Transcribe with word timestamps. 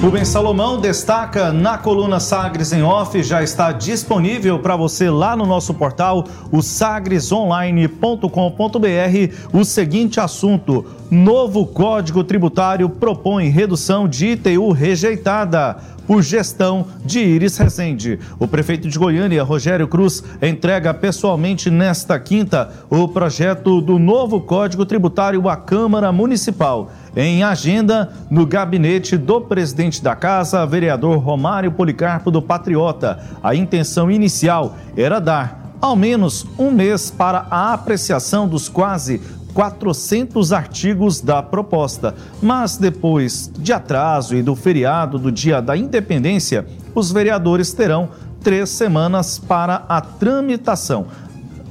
Rubens 0.00 0.28
Salomão 0.28 0.80
destaca 0.80 1.52
na 1.52 1.76
coluna 1.76 2.18
Sagres 2.18 2.72
em 2.72 2.82
Off, 2.82 3.22
já 3.22 3.42
está 3.42 3.70
disponível 3.70 4.58
para 4.58 4.74
você 4.74 5.10
lá 5.10 5.36
no 5.36 5.44
nosso 5.44 5.74
portal, 5.74 6.24
o 6.50 6.62
sagresonline.com.br, 6.62 9.34
o 9.52 9.62
seguinte 9.62 10.18
assunto: 10.18 10.86
novo 11.10 11.66
Código 11.66 12.24
Tributário 12.24 12.88
propõe 12.88 13.50
redução 13.50 14.08
de 14.08 14.28
ITU 14.28 14.72
rejeitada 14.72 15.76
por 16.06 16.22
gestão 16.22 16.86
de 17.04 17.20
Iris 17.20 17.58
Rezende. 17.58 18.18
O 18.38 18.48
prefeito 18.48 18.88
de 18.88 18.98
Goiânia, 18.98 19.44
Rogério 19.44 19.86
Cruz, 19.86 20.24
entrega 20.40 20.94
pessoalmente 20.94 21.70
nesta 21.70 22.18
quinta 22.18 22.72
o 22.88 23.06
projeto 23.06 23.82
do 23.82 23.98
novo 23.98 24.40
Código 24.40 24.86
Tributário 24.86 25.46
à 25.46 25.56
Câmara 25.56 26.10
Municipal. 26.10 26.90
Em 27.16 27.42
agenda, 27.42 28.12
no 28.30 28.46
gabinete 28.46 29.16
do 29.16 29.40
presidente 29.40 30.02
da 30.02 30.14
casa, 30.14 30.64
vereador 30.64 31.18
Romário 31.18 31.72
Policarpo 31.72 32.30
do 32.30 32.40
Patriota, 32.40 33.18
a 33.42 33.54
intenção 33.54 34.10
inicial 34.10 34.76
era 34.96 35.20
dar 35.20 35.74
ao 35.80 35.96
menos 35.96 36.46
um 36.56 36.70
mês 36.70 37.10
para 37.10 37.46
a 37.50 37.72
apreciação 37.72 38.46
dos 38.46 38.68
quase 38.68 39.20
400 39.52 40.52
artigos 40.52 41.20
da 41.20 41.42
proposta. 41.42 42.14
Mas 42.40 42.76
depois 42.76 43.50
de 43.58 43.72
atraso 43.72 44.36
e 44.36 44.42
do 44.42 44.54
feriado 44.54 45.18
do 45.18 45.32
Dia 45.32 45.60
da 45.60 45.76
Independência, 45.76 46.64
os 46.94 47.10
vereadores 47.10 47.72
terão 47.72 48.10
três 48.40 48.70
semanas 48.70 49.38
para 49.38 49.84
a 49.88 50.00
tramitação. 50.00 51.06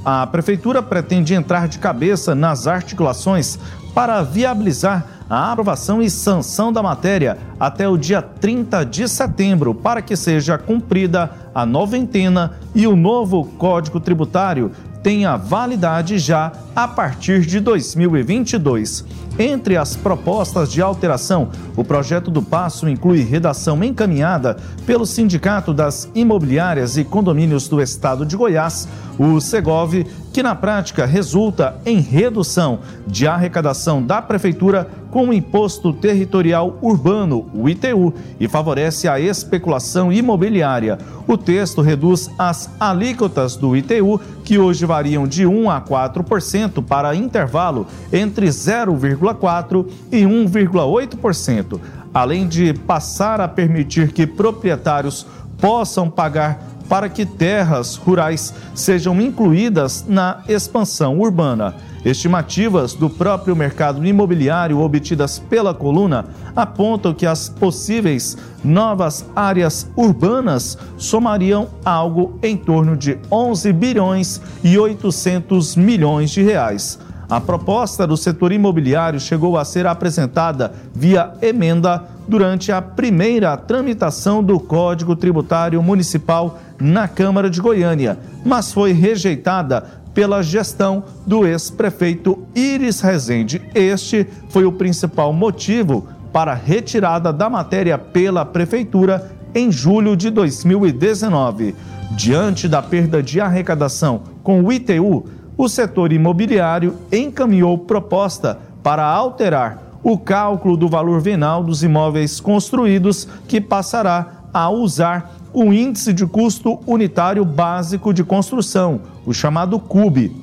A 0.03 0.27
Prefeitura 0.27 0.81
pretende 0.81 1.33
entrar 1.33 1.67
de 1.67 1.79
cabeça 1.79 2.35
nas 2.35 2.67
articulações 2.67 3.57
para 3.93 4.21
viabilizar 4.21 5.18
a 5.29 5.51
aprovação 5.51 6.01
e 6.01 6.09
sanção 6.09 6.73
da 6.73 6.81
matéria 6.81 7.37
até 7.59 7.87
o 7.87 7.97
dia 7.97 8.21
30 8.21 8.83
de 8.83 9.07
setembro, 9.07 9.75
para 9.75 10.01
que 10.01 10.15
seja 10.15 10.57
cumprida 10.57 11.29
a 11.53 11.65
noventena 11.65 12.53
e 12.73 12.87
o 12.87 12.95
novo 12.95 13.45
Código 13.57 13.99
Tributário 13.99 14.71
tenha 15.03 15.37
validade 15.37 16.19
já 16.19 16.51
a 16.75 16.87
partir 16.87 17.41
de 17.41 17.59
2022. 17.59 19.05
Entre 19.37 19.77
as 19.77 19.95
propostas 19.95 20.69
de 20.69 20.81
alteração, 20.81 21.49
o 21.77 21.83
projeto 21.83 22.29
do 22.29 22.41
passo 22.41 22.89
inclui 22.89 23.21
redação 23.21 23.81
encaminhada 23.81 24.57
pelo 24.85 25.05
Sindicato 25.05 25.73
das 25.73 26.09
Imobiliárias 26.13 26.97
e 26.97 27.05
Condomínios 27.05 27.69
do 27.69 27.81
Estado 27.81 28.25
de 28.25 28.35
Goiás, 28.35 28.87
o 29.19 29.41
Segov, 29.41 29.93
que 30.31 30.41
na 30.41 30.55
prática 30.55 31.05
resulta 31.05 31.75
em 31.85 31.99
redução 31.99 32.79
de 33.05 33.27
arrecadação 33.27 34.01
da 34.01 34.21
Prefeitura 34.21 34.89
com 35.11 35.27
o 35.27 35.33
Imposto 35.33 35.91
Territorial 35.91 36.77
Urbano, 36.81 37.49
o 37.53 37.67
ITU, 37.67 38.13
e 38.39 38.47
favorece 38.47 39.09
a 39.09 39.19
especulação 39.19 40.13
imobiliária. 40.13 40.97
O 41.27 41.35
texto 41.35 41.81
reduz 41.81 42.29
as 42.37 42.69
alíquotas 42.79 43.57
do 43.57 43.75
ITU, 43.75 44.21
que 44.45 44.57
hoje 44.57 44.85
variam 44.85 45.27
de 45.27 45.45
1 45.45 45.69
a 45.69 45.81
4%, 45.81 46.83
para 46.85 47.13
intervalo 47.13 47.85
entre 48.13 48.47
0,4% 48.47 49.85
e 50.11 50.21
1,8%, 50.21 51.79
além 52.13 52.47
de 52.47 52.73
passar 52.73 53.41
a 53.41 53.47
permitir 53.47 54.13
que 54.13 54.25
proprietários 54.25 55.25
possam 55.59 56.09
pagar 56.09 56.78
para 56.89 57.07
que 57.07 57.25
terras 57.25 57.95
rurais 57.95 58.53
sejam 58.73 59.21
incluídas 59.21 60.03
na 60.07 60.41
expansão 60.49 61.19
urbana. 61.19 61.75
Estimativas 62.03 62.93
do 62.93 63.09
próprio 63.09 63.55
mercado 63.55 64.05
imobiliário 64.05 64.79
obtidas 64.79 65.37
pela 65.37 65.73
coluna 65.73 66.25
apontam 66.55 67.13
que 67.13 67.25
as 67.25 67.49
possíveis 67.49 68.37
novas 68.63 69.25
áreas 69.35 69.89
urbanas 69.95 70.77
somariam 70.97 71.67
algo 71.85 72.39
em 72.41 72.57
torno 72.57 72.97
de 72.97 73.19
11 73.31 73.71
bilhões 73.73 74.41
e 74.63 74.77
800 74.77 75.75
milhões 75.75 76.31
de 76.31 76.41
reais. 76.41 76.97
A 77.29 77.39
proposta 77.39 78.07
do 78.07 78.17
setor 78.17 78.51
imobiliário 78.51 79.19
chegou 79.19 79.55
a 79.55 79.63
ser 79.63 79.85
apresentada 79.85 80.73
via 80.95 81.33
emenda 81.41 82.03
durante 82.29 82.71
a 82.71 82.79
primeira 82.79 83.57
tramitação 83.57 84.43
do 84.43 84.59
Código 84.59 85.15
Tributário 85.15 85.81
Municipal 85.81 86.59
na 86.79 87.07
Câmara 87.07 87.49
de 87.49 87.59
Goiânia, 87.59 88.19
mas 88.45 88.71
foi 88.71 88.91
rejeitada 88.91 89.83
pela 90.13 90.43
gestão 90.43 91.03
do 91.25 91.47
ex-prefeito 91.47 92.37
Iris 92.53 93.01
Rezende. 93.01 93.59
Este 93.73 94.27
foi 94.49 94.63
o 94.63 94.71
principal 94.71 95.33
motivo 95.33 96.07
para 96.31 96.51
a 96.51 96.55
retirada 96.55 97.33
da 97.33 97.49
matéria 97.49 97.97
pela 97.97 98.45
Prefeitura 98.45 99.31
em 99.55 99.71
julho 99.71 100.15
de 100.15 100.29
2019. 100.29 101.75
Diante 102.11 102.67
da 102.67 102.81
perda 102.81 103.23
de 103.23 103.41
arrecadação 103.41 104.21
com 104.43 104.63
o 104.63 104.71
ITU, 104.71 105.25
o 105.57 105.67
setor 105.67 106.13
imobiliário 106.13 106.95
encaminhou 107.11 107.75
proposta 107.77 108.59
para 108.83 109.03
alterar 109.03 109.88
o 110.03 110.17
cálculo 110.17 110.77
do 110.77 110.87
valor 110.87 111.21
venal 111.21 111.63
dos 111.63 111.83
imóveis 111.83 112.39
construídos, 112.39 113.27
que 113.47 113.59
passará 113.59 114.39
a 114.53 114.69
usar 114.69 115.35
o 115.53 115.73
Índice 115.73 116.13
de 116.13 116.25
Custo 116.25 116.79
Unitário 116.85 117.43
Básico 117.43 118.13
de 118.13 118.23
Construção, 118.23 119.01
o 119.25 119.33
chamado 119.33 119.79
CUB. 119.79 120.35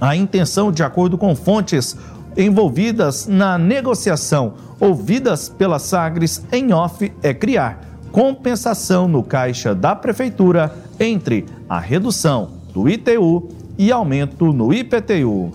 A 0.00 0.16
intenção, 0.16 0.70
de 0.70 0.82
acordo 0.82 1.16
com 1.16 1.34
fontes 1.34 1.96
envolvidas 2.36 3.26
na 3.26 3.56
negociação, 3.56 4.54
ouvidas 4.80 5.48
pela 5.48 5.78
Sagres 5.78 6.44
em 6.52 6.72
off, 6.72 7.12
é 7.22 7.32
criar 7.32 7.80
compensação 8.10 9.08
no 9.08 9.22
caixa 9.22 9.74
da 9.74 9.94
Prefeitura 9.94 10.74
entre 11.00 11.46
a 11.68 11.78
redução 11.78 12.50
do 12.72 12.88
ITU 12.88 13.48
e 13.78 13.90
aumento 13.90 14.52
no 14.52 14.72
IPTU. 14.72 15.52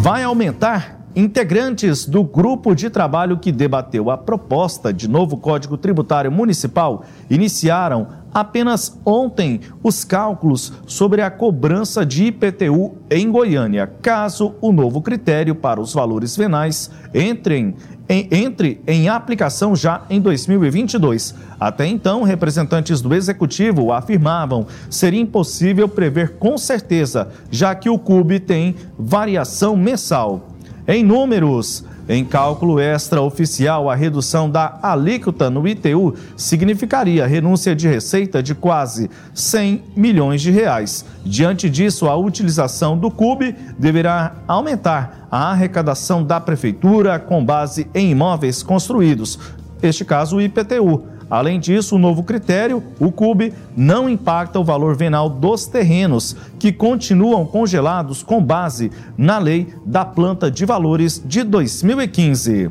Vai 0.00 0.22
aumentar 0.22 0.97
Integrantes 1.16 2.04
do 2.04 2.22
grupo 2.22 2.74
de 2.74 2.90
trabalho 2.90 3.38
que 3.38 3.50
debateu 3.50 4.10
a 4.10 4.16
proposta 4.16 4.92
de 4.92 5.08
novo 5.08 5.38
Código 5.38 5.76
Tributário 5.76 6.30
Municipal 6.30 7.04
iniciaram 7.30 8.08
apenas 8.32 9.00
ontem 9.04 9.60
os 9.82 10.04
cálculos 10.04 10.72
sobre 10.86 11.22
a 11.22 11.30
cobrança 11.30 12.04
de 12.04 12.26
IPTU 12.26 12.98
em 13.10 13.30
Goiânia, 13.30 13.86
caso 14.02 14.54
o 14.60 14.70
novo 14.70 15.00
critério 15.00 15.54
para 15.54 15.80
os 15.80 15.94
valores 15.94 16.36
venais 16.36 16.90
entrem 17.14 17.74
em, 18.06 18.28
entre 18.30 18.80
em 18.86 19.08
aplicação 19.08 19.74
já 19.74 20.02
em 20.10 20.20
2022. 20.20 21.34
Até 21.58 21.86
então, 21.86 22.22
representantes 22.22 23.00
do 23.00 23.14
Executivo 23.14 23.92
afirmavam 23.92 24.66
ser 24.90 25.14
impossível 25.14 25.88
prever 25.88 26.36
com 26.38 26.56
certeza, 26.56 27.28
já 27.50 27.74
que 27.74 27.88
o 27.88 27.98
CUB 27.98 28.40
tem 28.40 28.76
variação 28.98 29.76
mensal. 29.76 30.57
Em 30.90 31.04
números, 31.04 31.84
em 32.08 32.24
cálculo 32.24 32.80
extraoficial, 32.80 33.90
a 33.90 33.94
redução 33.94 34.48
da 34.48 34.78
alíquota 34.82 35.50
no 35.50 35.68
ITU 35.68 36.14
significaria 36.34 37.26
renúncia 37.26 37.76
de 37.76 37.86
receita 37.86 38.42
de 38.42 38.54
quase 38.54 39.10
100 39.34 39.82
milhões 39.94 40.40
de 40.40 40.50
reais. 40.50 41.04
Diante 41.26 41.68
disso, 41.68 42.08
a 42.08 42.16
utilização 42.16 42.96
do 42.96 43.10
CUB 43.10 43.54
deverá 43.78 44.36
aumentar 44.48 45.28
a 45.30 45.50
arrecadação 45.50 46.24
da 46.24 46.40
prefeitura 46.40 47.18
com 47.18 47.44
base 47.44 47.86
em 47.94 48.12
imóveis 48.12 48.62
construídos, 48.62 49.38
este 49.82 50.06
caso 50.06 50.36
o 50.36 50.40
IPTU 50.40 51.17
Além 51.30 51.60
disso, 51.60 51.96
o 51.96 51.98
novo 51.98 52.22
critério, 52.22 52.82
o 52.98 53.12
CUB, 53.12 53.52
não 53.76 54.08
impacta 54.08 54.58
o 54.58 54.64
valor 54.64 54.96
venal 54.96 55.28
dos 55.28 55.66
terrenos, 55.66 56.34
que 56.58 56.72
continuam 56.72 57.44
congelados 57.44 58.22
com 58.22 58.42
base 58.42 58.90
na 59.16 59.38
lei 59.38 59.72
da 59.84 60.04
planta 60.04 60.50
de 60.50 60.64
valores 60.64 61.22
de 61.24 61.42
2015. 61.42 62.70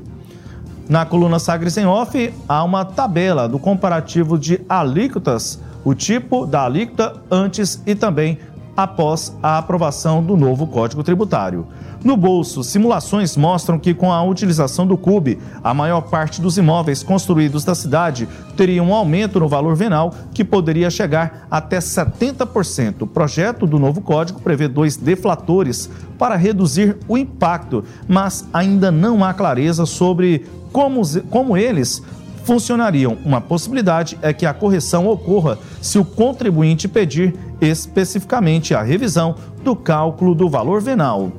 Na 0.90 1.06
coluna 1.06 1.38
Sagres 1.38 1.78
em 1.78 1.86
Off, 1.86 2.34
há 2.48 2.64
uma 2.64 2.86
tabela 2.86 3.48
do 3.48 3.60
comparativo 3.60 4.40
de 4.40 4.62
alíquotas, 4.68 5.60
o 5.84 5.94
tipo 5.94 6.46
da 6.46 6.64
alíquota 6.64 7.22
antes 7.30 7.82
e 7.86 7.94
também 7.94 8.40
após 8.78 9.36
a 9.42 9.58
aprovação 9.58 10.24
do 10.24 10.38
novo 10.38 10.68
Código 10.68 11.04
Tributário. 11.04 11.66
No 12.04 12.16
bolso, 12.16 12.64
simulações 12.64 13.36
mostram 13.36 13.80
que 13.80 13.92
com 13.94 14.14
a 14.14 14.24
utilização 14.24 14.86
do 14.86 14.96
CUB, 14.96 15.40
a 15.64 15.74
maior 15.74 16.02
parte 16.02 16.40
dos 16.40 16.58
imóveis 16.58 17.02
construídos 17.02 17.66
da 17.66 17.74
cidade 17.74 18.30
teria 18.56 18.84
um 18.84 18.94
aumento 18.94 19.40
no 19.40 19.48
valor 19.48 19.76
venal 19.76 20.14
que 20.32 20.44
poderia 20.44 20.92
chegar 20.92 21.48
até 21.50 21.80
70%. 21.80 23.02
O 23.02 23.08
projeto 23.08 23.66
do 23.66 23.80
novo 23.80 24.00
código 24.00 24.40
prevê 24.40 24.68
dois 24.68 24.96
deflatores 24.96 25.90
para 26.20 26.36
reduzir 26.36 26.98
o 27.08 27.18
impacto, 27.18 27.84
mas 28.08 28.48
ainda 28.54 28.92
não 28.92 29.24
há 29.24 29.34
clareza 29.34 29.86
sobre 29.88 30.46
como, 30.72 31.02
como 31.30 31.58
eles 31.58 32.04
funcionariam. 32.48 33.18
Uma 33.26 33.42
possibilidade 33.42 34.18
é 34.22 34.32
que 34.32 34.46
a 34.46 34.54
correção 34.54 35.06
ocorra 35.06 35.60
se 35.82 36.00
o 36.00 36.06
contribuinte 36.06 36.88
pedir 36.88 37.36
especificamente 37.60 38.74
a 38.74 38.82
revisão 38.82 39.36
do 39.62 39.76
cálculo 39.76 40.34
do 40.34 40.50
valor 40.50 40.82
venal. 40.82 41.30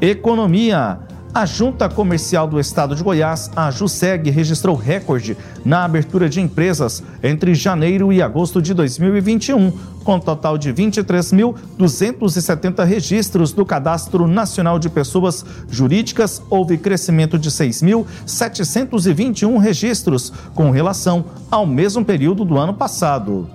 Economia. 0.00 1.00
A 1.34 1.44
Junta 1.46 1.88
Comercial 1.88 2.46
do 2.46 2.60
Estado 2.60 2.94
de 2.94 3.02
Goiás, 3.02 3.50
a 3.56 3.68
JUSEG, 3.68 4.30
registrou 4.30 4.76
recorde 4.76 5.36
na 5.64 5.84
abertura 5.84 6.28
de 6.28 6.40
empresas 6.40 7.02
entre 7.24 7.56
janeiro 7.56 8.12
e 8.12 8.22
agosto 8.22 8.62
de 8.62 8.72
2021, 8.72 9.72
com 10.04 10.20
total 10.20 10.56
de 10.56 10.72
23.270 10.72 12.84
registros 12.84 13.52
do 13.52 13.66
Cadastro 13.66 14.28
Nacional 14.28 14.78
de 14.78 14.88
Pessoas 14.88 15.44
Jurídicas, 15.68 16.40
houve 16.48 16.78
crescimento 16.78 17.36
de 17.36 17.50
6.721 17.50 19.58
registros 19.58 20.32
com 20.54 20.70
relação 20.70 21.24
ao 21.50 21.66
mesmo 21.66 22.04
período 22.04 22.44
do 22.44 22.56
ano 22.56 22.74
passado. 22.74 23.50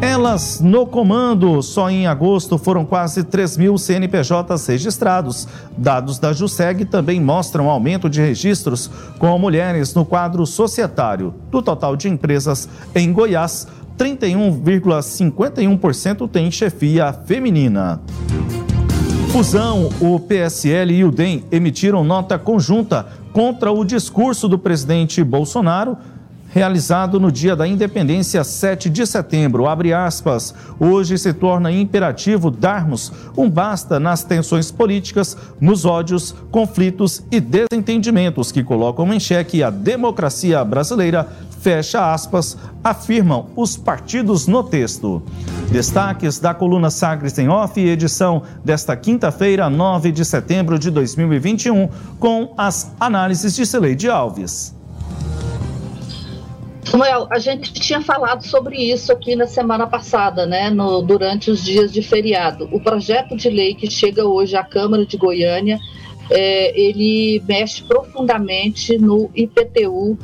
Elas 0.00 0.60
no 0.60 0.86
comando. 0.86 1.60
Só 1.60 1.90
em 1.90 2.06
agosto 2.06 2.56
foram 2.56 2.84
quase 2.84 3.24
3 3.24 3.56
mil 3.56 3.76
CNPJs 3.76 4.64
registrados. 4.66 5.48
Dados 5.76 6.20
da 6.20 6.32
JUSEG 6.32 6.84
também 6.84 7.20
mostram 7.20 7.68
aumento 7.68 8.08
de 8.08 8.20
registros 8.20 8.88
com 9.18 9.36
mulheres 9.38 9.94
no 9.94 10.04
quadro 10.04 10.46
societário. 10.46 11.34
Do 11.50 11.60
total 11.60 11.96
de 11.96 12.08
empresas 12.08 12.68
em 12.94 13.12
Goiás, 13.12 13.66
31,51% 13.98 16.30
tem 16.30 16.48
chefia 16.48 17.12
feminina. 17.12 18.00
Fusão, 19.32 19.90
o 20.00 20.20
PSL 20.20 20.94
e 20.94 21.04
o 21.04 21.10
DEM 21.10 21.42
emitiram 21.50 22.04
nota 22.04 22.38
conjunta 22.38 23.04
contra 23.32 23.72
o 23.72 23.84
discurso 23.84 24.46
do 24.48 24.58
presidente 24.58 25.24
Bolsonaro 25.24 25.98
realizado 26.48 27.20
no 27.20 27.30
dia 27.30 27.54
da 27.54 27.66
independência 27.66 28.42
7 28.42 28.88
de 28.88 29.06
setembro. 29.06 29.66
Abre 29.66 29.92
aspas. 29.92 30.54
Hoje 30.78 31.18
se 31.18 31.32
torna 31.32 31.70
imperativo 31.70 32.50
darmos 32.50 33.12
um 33.36 33.48
basta 33.48 34.00
nas 34.00 34.24
tensões 34.24 34.70
políticas, 34.70 35.36
nos 35.60 35.84
ódios, 35.84 36.34
conflitos 36.50 37.22
e 37.30 37.40
desentendimentos 37.40 38.50
que 38.50 38.64
colocam 38.64 39.12
em 39.12 39.20
xeque 39.20 39.62
a 39.62 39.70
democracia 39.70 40.64
brasileira. 40.64 41.28
Fecha 41.60 42.12
aspas, 42.12 42.56
afirmam 42.84 43.46
os 43.56 43.76
partidos 43.76 44.46
no 44.46 44.62
texto. 44.62 45.20
Destaques 45.72 46.38
da 46.38 46.54
coluna 46.54 46.88
Sagres 46.88 47.36
em 47.36 47.48
Off, 47.48 47.80
edição 47.80 48.42
desta 48.64 48.96
quinta-feira, 48.96 49.68
9 49.68 50.12
de 50.12 50.24
setembro 50.24 50.78
de 50.78 50.88
2021, 50.90 51.88
com 52.20 52.54
as 52.56 52.92
análises 53.00 53.56
de 53.56 53.66
Celeide 53.66 54.08
Alves. 54.08 54.77
Samuel, 56.90 57.28
a 57.30 57.38
gente 57.38 57.72
tinha 57.74 58.00
falado 58.00 58.46
sobre 58.46 58.76
isso 58.76 59.12
aqui 59.12 59.36
na 59.36 59.46
semana 59.46 59.86
passada, 59.86 60.46
né, 60.46 60.70
no, 60.70 61.02
durante 61.02 61.50
os 61.50 61.62
dias 61.62 61.92
de 61.92 62.00
feriado. 62.00 62.66
O 62.72 62.80
projeto 62.80 63.36
de 63.36 63.50
lei 63.50 63.74
que 63.74 63.90
chega 63.90 64.24
hoje 64.24 64.56
à 64.56 64.64
Câmara 64.64 65.04
de 65.04 65.16
Goiânia, 65.18 65.78
é, 66.30 66.78
ele 66.78 67.42
mexe 67.46 67.82
profundamente 67.82 68.96
no 68.96 69.30
IPTU 69.34 70.18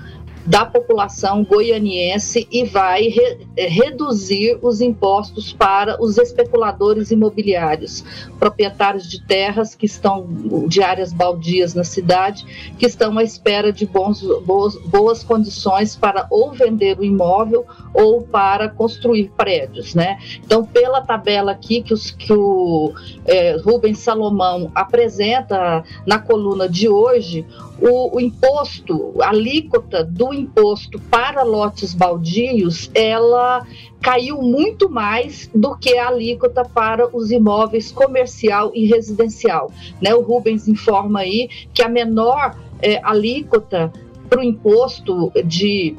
da 0.47 0.65
população 0.65 1.43
goianiense 1.45 2.47
e 2.51 2.65
vai 2.65 3.09
re, 3.09 3.47
eh, 3.57 3.67
reduzir 3.67 4.59
os 4.63 4.81
impostos 4.81 5.53
para 5.53 6.03
os 6.03 6.19
especuladores 6.19 7.11
imobiliários, 7.11 8.05
proprietários 8.39 9.09
de 9.09 9.25
terras 9.25 9.75
que 9.75 9.87
estão 9.87 10.27
de 10.69 10.83
áreas 10.83 11.13
baldias 11.13 11.75
na 11.75 11.85
cidade, 11.85 12.45
que 12.79 12.87
estão 12.87 13.17
à 13.17 13.23
espera 13.23 13.73
de 13.73 13.87
bons, 13.87 14.23
boas, 14.45 14.77
boas 14.77 15.25
condições 15.25 15.97
para 15.97 16.27
ou 16.31 16.53
vender 16.53 16.99
o 16.99 17.05
imóvel 17.05 17.65
ou 17.95 18.23
para 18.23 18.69
construir 18.69 19.31
prédios, 19.37 19.95
né? 19.95 20.19
Então, 20.45 20.65
pela 20.65 21.01
tabela 21.01 21.53
aqui 21.53 21.83
que, 21.83 21.95
os, 21.95 22.11
que 22.11 22.33
o 22.33 22.93
é, 23.25 23.57
Rubens 23.65 23.99
Salomão 23.99 24.71
apresenta 24.75 25.85
na 26.07 26.19
coluna 26.19 26.69
de 26.69 26.89
hoje, 26.89 27.47
o, 27.81 28.17
o, 28.17 28.21
imposto, 28.21 29.15
a 29.21 29.31
alíquota 29.31 30.05
do 30.05 30.33
imposto 30.33 31.01
para 31.11 31.43
lotes 31.43 31.93
baldios, 31.95 32.91
ela 32.95 33.67
caiu 34.01 34.41
muito 34.43 34.89
mais 34.89 35.51
do 35.55 35.77
que 35.77 35.97
a 35.97 36.09
alíquota 36.09 36.65
para 36.65 37.09
os 37.17 37.31
imóveis 37.31 37.91
comercial 37.91 38.71
e 38.75 38.87
residencial. 38.87 39.71
Né? 40.01 40.15
O 40.15 40.21
Rubens 40.21 40.69
informa 40.69 41.21
aí 41.21 41.49
que 41.73 41.83
a 41.83 41.89
menor 41.89 42.57
é, 42.81 43.01
alíquota 43.03 43.93
para 44.29 44.41
o 44.41 44.43
imposto 44.43 45.33
de 45.45 45.97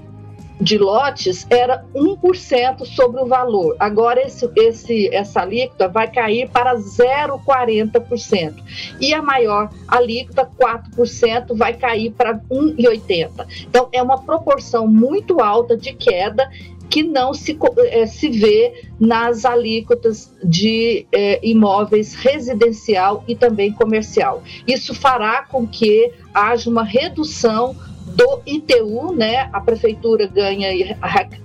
de 0.59 0.77
lotes 0.77 1.45
era 1.49 1.83
1% 1.93 2.85
sobre 2.85 3.21
o 3.21 3.25
valor. 3.25 3.75
Agora 3.79 4.21
esse, 4.21 4.49
esse, 4.55 5.13
essa 5.13 5.41
alíquota 5.41 5.87
vai 5.87 6.09
cair 6.09 6.49
para 6.49 6.75
0,40%. 6.75 8.55
E 8.99 9.13
a 9.13 9.21
maior 9.21 9.69
alíquota, 9.87 10.49
4%, 10.59 11.55
vai 11.55 11.73
cair 11.73 12.11
para 12.11 12.35
1,80%. 12.51 13.65
Então 13.67 13.89
é 13.91 14.01
uma 14.01 14.21
proporção 14.21 14.87
muito 14.87 15.41
alta 15.41 15.75
de 15.77 15.93
queda 15.93 16.49
que 16.95 17.03
não 17.03 17.33
se, 17.33 17.59
é, 17.89 18.05
se 18.05 18.29
vê 18.29 18.85
nas 18.97 19.43
alíquotas 19.43 20.33
de 20.41 21.05
é, 21.11 21.45
imóveis 21.45 22.15
residencial 22.15 23.21
e 23.27 23.35
também 23.35 23.73
comercial. 23.73 24.41
Isso 24.65 24.95
fará 24.95 25.43
com 25.43 25.67
que 25.67 26.09
haja 26.33 26.69
uma 26.69 26.85
redução 26.85 27.75
do 28.05 28.39
ITU, 28.45 29.13
né? 29.13 29.49
A 29.51 29.59
prefeitura 29.59 30.25
ganha 30.25 30.73
e 30.73 30.95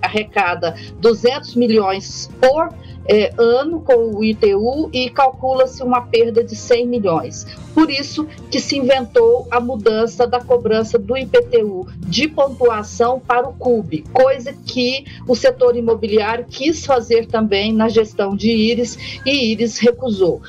arrecada 0.00 0.76
200 1.00 1.56
milhões 1.56 2.30
por 2.40 2.72
é, 3.10 3.32
ano 3.36 3.80
com 3.80 4.14
o 4.14 4.22
ITU 4.22 4.88
e 4.92 5.10
calcula-se 5.10 5.82
uma 5.82 6.02
perda 6.02 6.44
de 6.44 6.54
100 6.54 6.86
milhões. 6.86 7.44
Por 7.74 7.90
isso 7.90 8.24
que 8.48 8.60
se 8.60 8.78
inventou 8.78 9.48
a 9.50 9.58
mudança 9.58 10.28
da 10.28 10.40
cobrança 10.40 10.96
do 10.96 11.16
IPTU 11.16 11.88
de 11.98 12.28
pontuação 12.28 13.18
para 13.18 13.48
o 13.48 13.52
CUB, 13.52 14.04
coisa 14.12 14.52
que 14.52 15.04
o 15.26 15.34
setor 15.34 15.76
imobiliário 15.76 16.46
quis 16.48 16.86
fazer 16.86 17.26
também 17.26 17.72
na 17.72 17.88
gestão 17.88 18.36
de 18.36 18.48
Íris 18.48 18.96
e 19.26 19.50
Íris 19.50 19.78
recusou. 19.78 20.40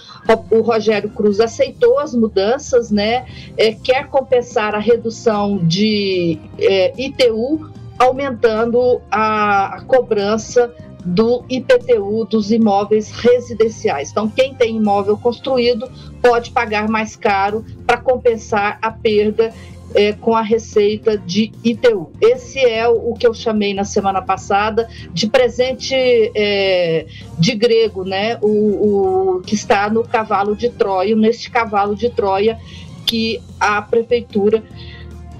O 0.51 0.61
Rogério 0.61 1.09
Cruz 1.09 1.39
aceitou 1.39 1.97
as 1.97 2.13
mudanças, 2.13 2.91
né? 2.91 3.25
É, 3.57 3.71
quer 3.73 4.07
compensar 4.07 4.75
a 4.75 4.79
redução 4.79 5.57
de 5.57 6.37
é, 6.59 6.93
ITU, 6.95 7.71
aumentando 7.97 9.01
a, 9.09 9.77
a 9.77 9.81
cobrança 9.81 10.71
do 11.03 11.43
IPTU 11.49 12.25
dos 12.25 12.51
imóveis 12.51 13.11
residenciais. 13.11 14.11
Então, 14.11 14.29
quem 14.29 14.53
tem 14.53 14.77
imóvel 14.77 15.17
construído 15.17 15.89
pode 16.21 16.51
pagar 16.51 16.87
mais 16.87 17.15
caro 17.15 17.65
para 17.85 17.97
compensar 17.97 18.77
a 18.81 18.91
perda 18.91 19.53
é, 19.93 20.13
com 20.13 20.35
a 20.35 20.41
receita 20.41 21.17
de 21.17 21.51
ITU. 21.63 22.11
Esse 22.21 22.59
é 22.59 22.87
o, 22.87 23.13
que 23.13 23.27
eu 23.27 23.33
chamei 23.33 23.73
na 23.73 23.83
semana 23.83 24.21
passada 24.21 24.87
de 25.11 25.27
presente 25.27 25.93
é, 25.95 27.05
de 27.37 27.55
grego, 27.55 28.03
né? 28.03 28.37
O, 28.41 29.37
o, 29.37 29.41
que 29.41 29.55
está 29.55 29.89
no 29.89 30.03
cavalo 30.03 30.55
de 30.55 30.69
Troia, 30.69 31.15
neste 31.15 31.49
cavalo 31.49 31.95
de 31.95 32.09
Troia 32.09 32.57
que 33.05 33.41
a 33.59 33.81
prefeitura 33.81 34.63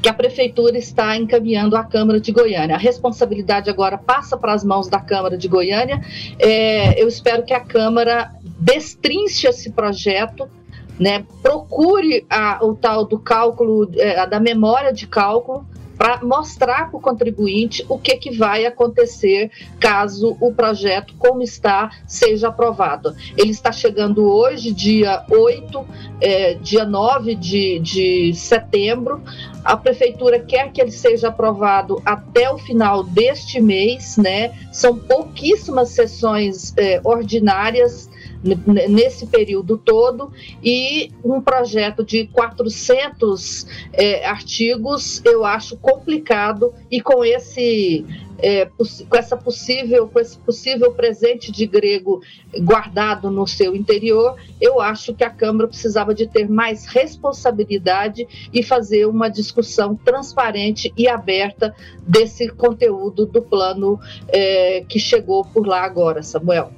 que 0.02 0.10
a 0.10 0.14
prefeitura 0.14 0.78
está 0.78 1.16
encaminhando 1.16 1.76
à 1.76 1.84
Câmara 1.84 2.20
de 2.20 2.32
Goiânia. 2.32 2.76
A 2.76 2.80
responsabilidade 2.80 3.70
agora 3.70 3.98
passa 3.98 4.36
para 4.36 4.54
as 4.54 4.64
mãos 4.64 4.90
da 4.90 5.00
Câmara 5.00 5.38
de 5.38 5.48
Goiânia. 5.48 6.02
É, 6.40 7.02
eu 7.02 7.08
espero 7.08 7.44
que 7.44 7.54
a 7.54 7.60
Câmara 7.60 8.32
destrinche 8.60 9.48
esse 9.48 9.72
projeto, 9.72 10.50
né, 11.00 11.24
procure 11.42 12.26
a, 12.30 12.64
o 12.64 12.76
tal 12.76 13.06
do 13.06 13.20
cálculo, 13.20 13.90
é, 13.96 14.26
da 14.28 14.40
memória 14.40 14.92
de 14.92 15.08
cálculo, 15.08 15.66
para 16.02 16.20
mostrar 16.24 16.90
para 16.90 16.98
o 16.98 17.00
contribuinte 17.00 17.86
o 17.88 17.96
que, 17.96 18.16
que 18.16 18.36
vai 18.36 18.66
acontecer 18.66 19.52
caso 19.80 20.36
o 20.42 20.52
projeto, 20.52 21.14
como 21.20 21.44
está, 21.44 21.92
seja 22.08 22.48
aprovado. 22.48 23.16
Ele 23.38 23.52
está 23.52 23.72
chegando 23.72 24.26
hoje, 24.26 24.72
dia 24.72 25.24
8, 25.30 25.86
é, 26.20 26.56
dia 26.56 26.86
9 26.86 27.36
de, 27.36 27.78
de 27.78 28.34
setembro. 28.34 29.22
A 29.64 29.78
prefeitura 29.78 30.40
quer 30.40 30.72
que 30.72 30.82
ele 30.82 30.90
seja 30.90 31.28
aprovado 31.28 32.02
até 32.04 32.52
o 32.52 32.58
final 32.58 33.04
deste 33.04 33.62
mês, 33.62 34.18
né? 34.18 34.58
São 34.72 34.98
pouquíssimas 34.98 35.90
sessões 35.90 36.74
é, 36.78 37.00
ordinárias 37.04 38.10
nesse 38.44 39.28
período 39.28 39.78
todo 39.78 40.32
e 40.64 41.12
um 41.24 41.40
projeto 41.40 42.04
de 42.04 42.28
400 42.28 43.68
é, 43.94 44.26
artigos 44.26 45.22
eu 45.24 45.46
acho 45.46 45.78
complicado 45.78 46.74
e 46.90 47.00
com 47.00 47.24
esse 47.24 48.06
é, 48.40 48.66
com 48.66 49.16
essa 49.16 49.38
possível 49.38 50.08
com 50.08 50.20
esse 50.20 50.38
possível 50.40 50.92
presente 50.92 51.52
de 51.52 51.68
grego 51.68 52.22
guardado 52.62 53.30
no 53.30 53.46
seu 53.46 53.76
interior, 53.76 54.36
eu 54.60 54.82
acho 54.82 55.14
que 55.14 55.24
a 55.24 55.30
Câmara 55.30 55.68
precisava 55.68 56.14
de 56.14 56.28
ter 56.28 56.50
mais 56.50 56.86
responsabilidade 56.86 58.28
e 58.52 58.64
fazer 58.64 59.06
uma 59.06 59.30
discussão 59.30 59.96
transparente 59.96 60.92
e 60.98 61.08
aberta 61.08 61.76
desse 62.02 62.50
conteúdo 62.50 63.26
do 63.26 63.42
plano 63.42 64.00
é, 64.28 64.84
que 64.90 65.00
chegou 65.00 65.46
por 65.46 65.68
lá 65.68 65.84
agora, 65.84 66.24
Samuel. 66.24 66.72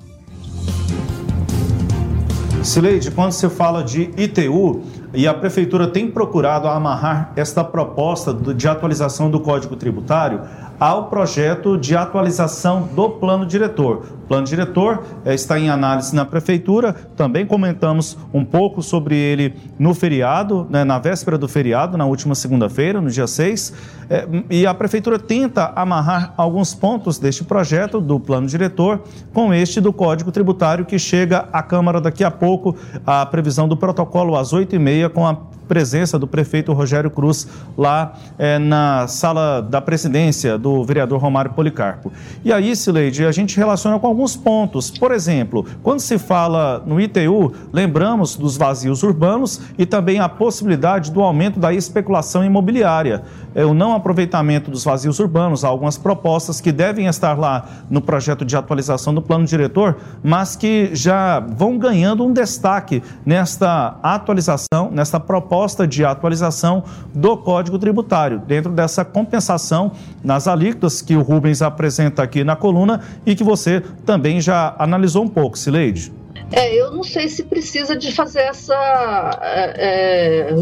Sileide, 2.64 3.12
quando 3.12 3.34
se 3.34 3.50
fala 3.50 3.84
de 3.84 4.10
ITU, 4.18 4.84
e 5.14 5.28
a 5.28 5.34
Prefeitura 5.34 5.88
tem 5.88 6.10
procurado 6.10 6.68
amarrar 6.68 7.34
esta 7.36 7.64
proposta 7.64 8.34
de 8.34 8.68
atualização 8.68 9.30
do 9.30 9.40
Código 9.40 9.76
Tributário 9.76 10.42
ao 10.84 11.06
projeto 11.06 11.78
de 11.78 11.96
atualização 11.96 12.90
do 12.94 13.10
plano 13.12 13.46
diretor. 13.46 14.04
O 14.26 14.28
plano 14.28 14.46
diretor 14.46 15.02
é, 15.24 15.34
está 15.34 15.58
em 15.58 15.70
análise 15.70 16.14
na 16.14 16.26
Prefeitura, 16.26 16.92
também 17.16 17.46
comentamos 17.46 18.18
um 18.34 18.44
pouco 18.44 18.82
sobre 18.82 19.16
ele 19.16 19.56
no 19.80 19.94
feriado, 19.94 20.68
né, 20.70 20.84
na 20.84 21.00
véspera 21.00 21.38
do 21.38 21.48
feriado, 21.48 21.98
na 21.98 22.06
última 22.06 22.36
segunda-feira, 22.36 23.00
no 23.00 23.10
dia 23.10 23.28
6, 23.28 23.74
é, 24.10 24.28
e 24.50 24.68
a 24.68 24.74
Prefeitura 24.74 25.18
tenta 25.18 25.72
amarrar 25.74 26.34
alguns 26.36 26.76
pontos 26.76 27.18
deste 27.18 27.46
projeto 27.46 28.02
do 28.02 28.20
plano 28.20 28.46
diretor 28.46 29.04
com 29.32 29.54
este 29.54 29.80
do 29.80 29.94
Código 29.94 30.34
Tributário 30.34 30.84
que 30.84 31.00
chega 31.00 31.48
à 31.54 31.64
Câmara 31.64 32.02
daqui 32.02 32.26
a 32.26 32.32
pouco, 32.32 32.76
a 33.06 33.26
previsão 33.26 33.70
do 33.70 33.78
protocolo 33.78 34.36
às 34.36 34.52
8h30 34.52 35.10
com 35.12 35.26
a 35.26 35.38
presença 35.74 36.20
do 36.20 36.28
prefeito 36.28 36.72
Rogério 36.72 37.10
Cruz 37.10 37.48
lá 37.76 38.14
é, 38.38 38.60
na 38.60 39.08
sala 39.08 39.60
da 39.60 39.82
presidência 39.82 40.56
do 40.56 40.84
vereador 40.84 41.20
Romário 41.20 41.52
Policarpo. 41.54 42.12
E 42.46 42.54
aí, 42.54 42.76
Sileide, 42.76 43.26
a 43.26 43.32
gente 43.32 43.58
relaciona 43.58 43.98
com 43.98 44.06
alguns 44.06 44.36
pontos. 44.36 44.92
Por 44.92 45.12
exemplo, 45.12 45.66
quando 45.82 46.00
se 46.00 46.20
fala 46.20 46.84
no 46.86 47.02
ITU, 47.02 47.54
lembramos 47.72 48.36
dos 48.36 48.56
vazios 48.56 49.02
urbanos 49.02 49.62
e 49.76 49.84
também 49.84 50.20
a 50.20 50.30
possibilidade 50.30 51.10
do 51.10 51.24
aumento 51.24 51.60
da 51.60 51.74
especulação 51.74 52.46
imobiliária. 52.46 53.24
É, 53.56 53.66
o 53.66 53.74
não 53.74 53.96
aproveitamento 53.96 54.70
dos 54.70 54.84
vazios 54.84 55.18
urbanos, 55.18 55.64
algumas 55.64 55.98
propostas 55.98 56.62
que 56.62 56.72
devem 56.72 57.08
estar 57.08 57.36
lá 57.40 57.66
no 57.90 58.00
projeto 58.00 58.46
de 58.46 58.56
atualização 58.56 59.12
do 59.12 59.24
plano 59.24 59.46
diretor, 59.46 59.98
mas 60.24 60.56
que 60.56 60.92
já 60.94 61.40
vão 61.40 61.80
ganhando 61.80 62.24
um 62.24 62.32
destaque 62.32 63.02
nesta 63.26 63.98
atualização, 64.04 64.92
nesta 64.92 65.20
proposta 65.20 65.63
proposta 65.64 65.88
de 65.88 66.04
atualização 66.04 66.84
do 67.14 67.38
Código 67.38 67.80
Tributário, 67.80 68.40
dentro 68.40 68.72
dessa 68.72 69.06
compensação 69.06 69.94
nas 70.22 70.46
alíquotas 70.46 71.02
que 71.02 71.16
o 71.16 71.22
Rubens 71.22 71.62
apresenta 71.62 72.22
aqui 72.22 72.44
na 72.44 72.56
coluna 72.56 73.02
e 73.26 73.34
que 73.34 73.44
você 73.44 73.82
também 74.06 74.42
já 74.42 74.76
analisou 74.78 75.24
um 75.24 75.28
pouco, 75.28 75.58
Sileide. 75.58 76.12
É, 76.52 76.76
eu 76.76 76.92
não 76.92 77.04
sei 77.04 77.30
se 77.30 77.44
precisa 77.44 77.96
de 77.96 78.12
fazer 78.12 78.42
essa 78.42 79.40
é, 79.42 80.50
é, 80.50 80.56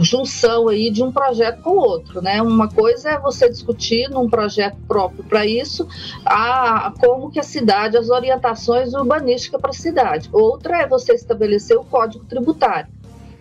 junção 0.00 0.68
aí 0.68 0.90
de 0.90 1.02
um 1.02 1.12
projeto 1.12 1.60
com 1.62 1.70
o 1.70 1.76
outro, 1.76 2.22
né? 2.22 2.40
Uma 2.40 2.68
coisa 2.68 3.10
é 3.10 3.18
você 3.18 3.48
discutir 3.48 4.08
num 4.08 4.28
projeto 4.28 4.78
próprio 4.88 5.22
para 5.24 5.44
isso 5.44 5.86
a, 6.24 6.92
como 6.98 7.30
que 7.30 7.38
a 7.38 7.42
cidade, 7.42 7.96
as 7.96 8.08
orientações 8.08 8.94
urbanísticas 8.94 9.60
para 9.60 9.70
a 9.70 9.74
cidade. 9.74 10.30
Outra 10.32 10.78
é 10.78 10.88
você 10.88 11.12
estabelecer 11.12 11.76
o 11.76 11.84
código 11.84 12.24
tributário 12.24 12.88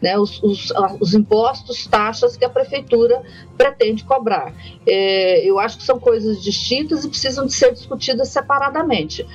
né, 0.01 0.17
os, 0.17 0.41
os, 0.41 0.74
os, 1.00 1.13
impostos, 1.13 1.86
taxas 1.86 2.36
que 2.36 2.43
a 2.43 2.50
prefeitura 2.50 3.22
pretende 3.58 4.03
cobrar. 4.03 4.53
É, 4.88 5.46
eu 5.46 5.60
acho 5.60 5.77
que 5.77 5.84
são 5.84 6.00
coisas 6.00 6.41
distintas 6.41 7.05
e 7.05 7.10
precisam 7.10 7.46
de 7.46 7.53
ser 7.53 7.72
discutidas 7.72 8.29
separadamente. 8.29 9.25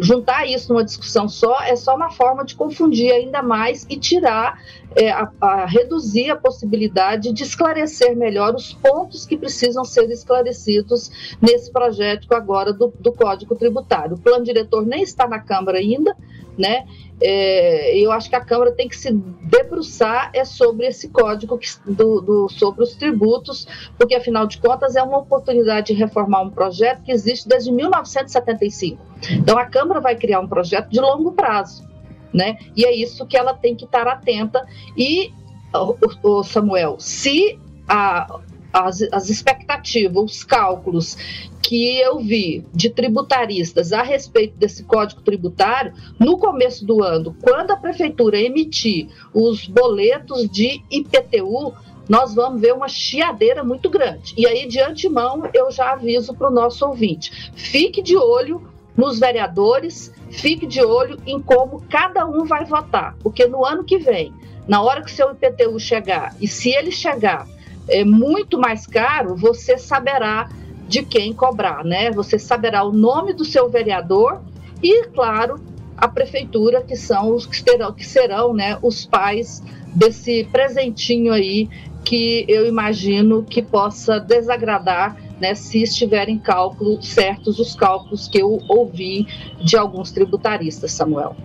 Juntar 0.00 0.46
isso 0.46 0.72
numa 0.72 0.84
discussão 0.84 1.28
só 1.28 1.60
é 1.62 1.76
só 1.76 1.94
uma 1.94 2.10
forma 2.10 2.44
de 2.44 2.56
confundir 2.56 3.12
ainda 3.12 3.42
mais 3.42 3.86
e 3.88 3.96
tirar, 3.96 4.58
é, 4.96 5.10
a, 5.10 5.30
a 5.40 5.66
reduzir 5.66 6.30
a 6.30 6.36
possibilidade 6.36 7.32
de 7.32 7.42
esclarecer 7.42 8.16
melhor 8.16 8.54
os 8.54 8.72
pontos 8.72 9.26
que 9.26 9.36
precisam 9.36 9.84
ser 9.84 10.10
esclarecidos 10.10 11.36
nesse 11.40 11.70
projeto 11.70 12.26
agora 12.34 12.72
do, 12.72 12.92
do 12.98 13.12
Código 13.12 13.54
Tributário. 13.54 14.16
O 14.16 14.18
plano 14.18 14.44
diretor 14.44 14.84
nem 14.84 15.02
está 15.02 15.28
na 15.28 15.38
Câmara 15.38 15.78
ainda, 15.78 16.16
né? 16.56 16.84
É, 17.20 17.98
eu 17.98 18.12
acho 18.12 18.28
que 18.30 18.36
a 18.36 18.40
Câmara 18.40 18.72
tem 18.72 18.88
que 18.88 18.96
se 18.96 19.12
debruçar 19.12 20.30
é 20.32 20.44
sobre 20.44 20.86
esse 20.86 21.08
código 21.08 21.58
que, 21.58 21.68
do, 21.84 22.20
do, 22.20 22.48
sobre 22.48 22.84
os 22.84 22.94
tributos, 22.94 23.66
porque 23.96 24.14
afinal 24.14 24.46
de 24.46 24.58
contas 24.58 24.94
é 24.94 25.02
uma 25.02 25.18
oportunidade 25.18 25.88
de 25.88 25.94
reformar 25.94 26.42
um 26.42 26.50
projeto 26.50 27.02
que 27.02 27.10
existe 27.10 27.48
desde 27.48 27.72
1975. 27.72 29.02
Então 29.32 29.58
a 29.58 29.66
Câmara 29.66 30.00
vai 30.00 30.14
criar 30.14 30.40
um 30.40 30.48
projeto 30.48 30.88
de 30.90 31.00
longo 31.00 31.32
prazo, 31.32 31.88
né? 32.32 32.56
E 32.76 32.84
é 32.84 32.94
isso 32.94 33.26
que 33.26 33.36
ela 33.36 33.54
tem 33.54 33.74
que 33.74 33.84
estar 33.84 34.06
atenta. 34.06 34.64
E, 34.96 35.32
o, 35.74 35.96
o 36.22 36.42
Samuel, 36.44 36.96
se 37.00 37.58
a, 37.88 38.38
as, 38.72 39.02
as 39.12 39.30
expectativas, 39.30 40.24
os 40.24 40.44
cálculos 40.44 41.16
que 41.62 41.98
eu 41.98 42.18
vi 42.18 42.64
de 42.72 42.88
tributaristas 42.88 43.92
a 43.92 44.02
respeito 44.02 44.56
desse 44.56 44.84
código 44.84 45.20
tributário, 45.20 45.92
no 46.18 46.38
começo 46.38 46.86
do 46.86 47.02
ano, 47.02 47.36
quando 47.42 47.72
a 47.72 47.76
prefeitura 47.76 48.40
emitir 48.40 49.08
os 49.34 49.66
boletos 49.66 50.48
de 50.48 50.82
IPTU, 50.90 51.74
nós 52.08 52.34
vamos 52.34 52.60
ver 52.60 52.72
uma 52.72 52.88
chiadeira 52.88 53.62
muito 53.62 53.90
grande. 53.90 54.32
E 54.36 54.46
aí, 54.46 54.66
de 54.66 54.80
antemão, 54.80 55.42
eu 55.52 55.70
já 55.70 55.92
aviso 55.92 56.32
para 56.34 56.48
o 56.48 56.52
nosso 56.52 56.86
ouvinte: 56.86 57.52
fique 57.54 58.00
de 58.00 58.16
olho 58.16 58.66
nos 58.96 59.18
vereadores, 59.18 60.12
fique 60.30 60.66
de 60.66 60.82
olho 60.82 61.20
em 61.26 61.40
como 61.40 61.82
cada 61.90 62.26
um 62.26 62.44
vai 62.44 62.64
votar, 62.64 63.14
porque 63.22 63.46
no 63.46 63.64
ano 63.64 63.84
que 63.84 63.98
vem, 63.98 64.32
na 64.66 64.80
hora 64.82 65.02
que 65.02 65.10
seu 65.10 65.30
IPTU 65.32 65.78
chegar, 65.78 66.34
e 66.40 66.48
se 66.48 66.70
ele 66.70 66.90
chegar 66.90 67.46
é, 67.88 68.04
muito 68.04 68.58
mais 68.58 68.86
caro, 68.86 69.36
você 69.36 69.76
saberá 69.78 70.48
de 70.86 71.02
quem 71.02 71.32
cobrar, 71.32 71.84
né? 71.84 72.10
Você 72.12 72.38
saberá 72.38 72.82
o 72.84 72.92
nome 72.92 73.32
do 73.32 73.44
seu 73.44 73.68
vereador 73.68 74.40
e, 74.82 75.04
claro, 75.08 75.60
a 75.96 76.08
prefeitura, 76.08 76.82
que 76.82 76.96
são 76.96 77.34
os 77.34 77.44
que 77.44 77.56
serão, 77.56 77.92
que 77.92 78.06
serão 78.06 78.54
né, 78.54 78.78
os 78.80 79.04
pais 79.04 79.62
desse 79.94 80.44
presentinho 80.44 81.32
aí 81.32 81.68
que 82.04 82.44
eu 82.48 82.66
imagino 82.66 83.42
que 83.42 83.60
possa 83.60 84.18
desagradar 84.18 85.16
né, 85.40 85.54
se 85.54 85.82
estiver 85.82 86.28
em 86.28 86.38
cálculo 86.38 87.02
certos 87.02 87.58
os 87.58 87.74
cálculos 87.74 88.28
que 88.28 88.38
eu 88.38 88.60
ouvi 88.68 89.26
de 89.60 89.76
alguns 89.76 90.10
tributaristas, 90.10 90.92
Samuel 90.92 91.36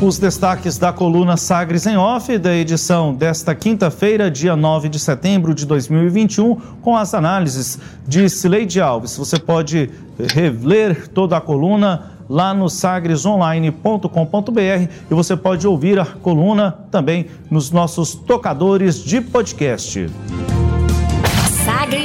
os 0.00 0.18
destaques 0.18 0.76
da 0.76 0.92
coluna 0.92 1.36
Sagres 1.36 1.86
em 1.86 1.96
Off, 1.96 2.36
da 2.38 2.54
edição 2.54 3.14
desta 3.14 3.54
quinta-feira, 3.54 4.30
dia 4.30 4.56
9 4.56 4.88
de 4.88 4.98
setembro 4.98 5.54
de 5.54 5.66
2021, 5.66 6.56
com 6.82 6.96
as 6.96 7.14
análises 7.14 7.78
de 8.06 8.28
Sileide 8.28 8.80
Alves. 8.80 9.16
Você 9.16 9.38
pode 9.38 9.90
reler 10.32 11.08
toda 11.08 11.36
a 11.36 11.40
coluna 11.40 12.12
lá 12.28 12.54
no 12.54 12.68
sagresonline.com.br 12.68 14.88
e 15.10 15.14
você 15.14 15.36
pode 15.36 15.66
ouvir 15.66 15.98
a 15.98 16.06
coluna 16.06 16.72
também 16.90 17.26
nos 17.50 17.70
nossos 17.70 18.14
tocadores 18.14 19.02
de 19.02 19.20
podcast. 19.20 20.08